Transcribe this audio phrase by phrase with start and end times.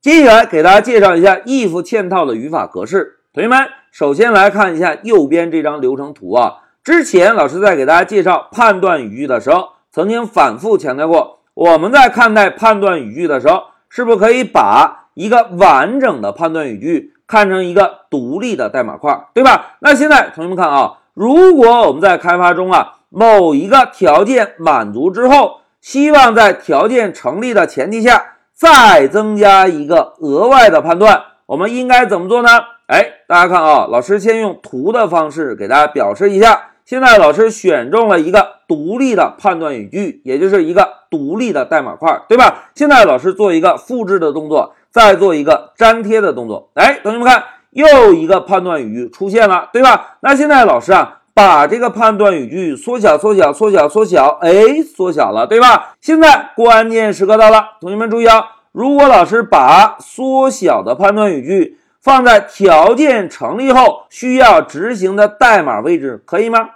[0.00, 3.16] 接下来给大家介绍一下 if 嵌套的语法格式。
[3.34, 6.60] 同学们，首先来看一下右边这张流程图啊。
[6.82, 19.76] 之前老师在给大家介绍判断语句的时候，曾经反复强调过，我们在看待判断语句的时候，是不是可以把一个完整的判断语句看成一个独立的代码块，对吧？
[19.80, 28.29] 那现在同学们看啊，如果我们在开发中啊，某一个条件满足之后，希望在条件成立的前提下，
[28.60, 32.50] 再增加一个额外的判断，我们应该怎么做呢？
[32.88, 36.72] 哎，大家看啊，老师先用图的方式给大家表示一下。
[36.84, 42.64] 现在老师选中了一个独立的判断语句，也就是一个独立的代码块，对吧？
[42.74, 46.70] 现在老师做一个复制的动作，再做一个粘贴的动作。
[46.74, 50.18] 哎，同学们看，又一个判断语句出现了，对吧？
[50.20, 55.96] 那现在老师啊，把这个判断语句缩小、缩小、缩小、缩小，哎，缩小了，对吧？
[56.00, 66.70] 现在关键时刻到了，同学们注意啊，如果老师把缩小的判断语句放在条件成立后需要执行的代码位置，可以吗？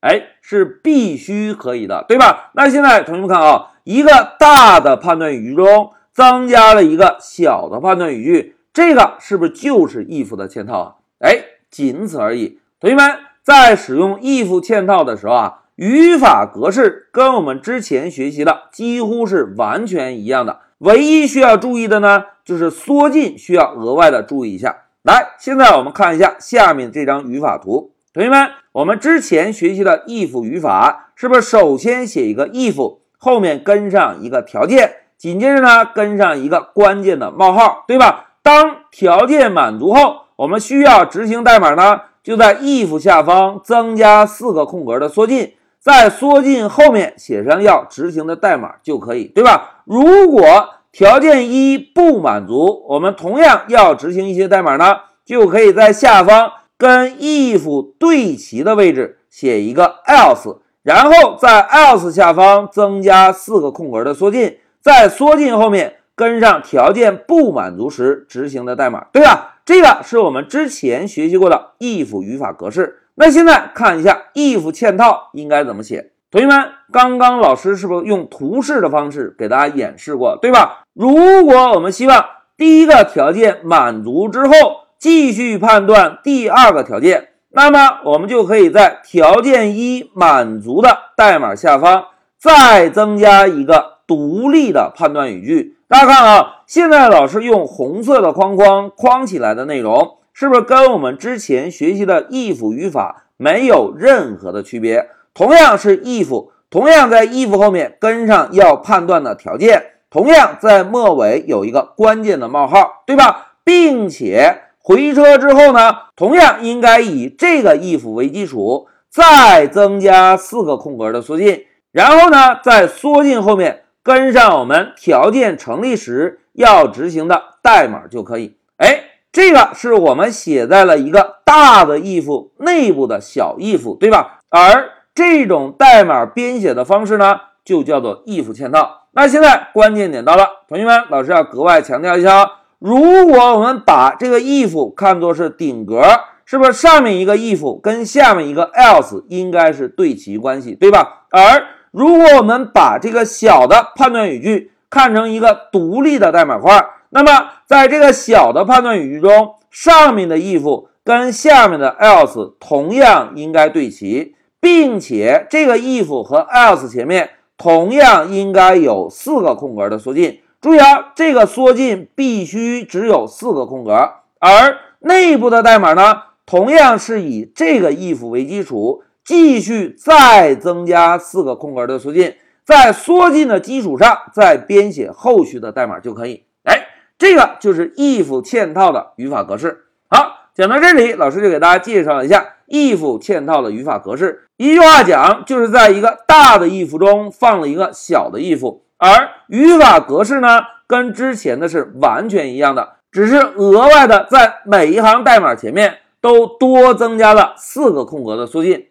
[0.00, 2.50] 哎，是必须可以的，对吧？
[2.54, 10.94] 那现在同学们看啊，一个大的判断语句中增加了一个小的判断语句，这个是不是就是 if 的嵌套啊？
[11.20, 11.38] 哎，
[11.70, 12.60] 仅此而已。
[12.78, 13.10] 同学们
[13.46, 24.78] 在使用 if 嵌套的时候啊，语法格式跟我们之前学习的几乎是完全一样的，唯一需要注意的呢，就是缩进需要额外的注意一下。
[25.04, 27.92] 来，现在我们看一下下面这张语法图。
[28.12, 38.32] 同学们，我们之前学习的 if 语法是不是首先写一个 if，后面跟上一个条件，紧接着呢跟上一个关键的冒号，对吧？
[38.42, 49.82] 当条件满足后，我们需要执行代码呢，就在 if 下方增加四个空格的缩进，在缩进后面写上要执行的代码就可以，对吧？
[49.84, 56.50] 如果条件一不满足，我们同样要执行一些代码呢，就可以在下方。
[56.78, 69.55] 跟 if 对齐的位置写一个 else，然后在 else 下方增加四个空格的缩进，在缩进后面跟上条件不满足时执行的代码，对吧？
[69.66, 73.02] 这个是我们之前学习过的 if 语法格式。
[73.16, 76.12] 那现在看一下 if 嵌套应该怎么写。
[76.30, 80.84] 同学们，刚刚老师是不是用图示的方式给大家演示过，对吧？
[80.94, 82.24] 如果我们希望
[82.56, 84.52] 第一个条件满足之后，
[84.98, 92.04] 继续判断第二个条件，那么我们就可以在条件一满足的代码下方
[92.38, 95.75] 再增加一个独立的判断语句。
[95.88, 105.08] 大家看啊，现在老师用红色的框框框起来的内容，是不是跟我们之前学习的 if 语法没有任何的区别？
[105.32, 109.80] 同样是 if，同样在 if 后面跟上要判断的条件，
[110.10, 113.52] 同样在末尾有一个关键的冒号，对吧？
[113.62, 114.62] 并且。
[114.80, 128.56] 回车之后呢，同样应该以这个 if 为基础，再增加四个空格的缩进，然后呢，在缩进后面跟上我们条件成立时要执行的代码就可以。
[128.76, 129.02] 哎，
[129.32, 134.38] 这个是我们写在了一个大的 if 内部的小 if，对吧？
[134.48, 139.08] 而这种代码编写的方式呢，就叫做 if 嵌套。
[139.10, 142.50] 那现在关键点到了，同学们，老师要格外强调一下哦。
[142.78, 146.04] 如果我们把这个 if 看作是顶格，
[146.44, 151.24] 是不是上面一个 if 跟下面一个 else 应该是对齐关系，对吧？
[151.30, 170.40] 而如果我们把这个小的判断语句看成一个独立的代码块，那么在这个小的判断语句中，上面的 if 跟下面的 else 同样应该对齐，并且这个 if 和 else 前面同样应该有四个空格的缩进。
[170.60, 186.44] 注意啊，这个缩进必须只有四个空格，而内部的代码呢，同样是以这个 if 为基础，继续再增加四个空格的缩进，在缩进的基础上再编写后续的代码就可以。
[186.62, 186.86] 哎，
[187.18, 189.86] 这个就是 if 嵌套的语法格式。
[190.08, 194.44] 好，讲到这里，老师就给大家介绍一下 if 嵌套的语法格式。
[194.56, 198.78] 一句话讲，就是在一个大的 if 中放了一个小的 if。
[198.98, 208.86] 而语法格式呢，跟之前的是完全一样的，只是额外的在每一行代码前面都多增加了四个空格的缩进，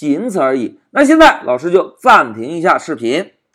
[0.00, 0.80] 仅此而已。
[0.92, 3.32] 那现在老师就暂停一下视频。